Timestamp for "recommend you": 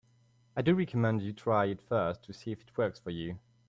0.73-1.31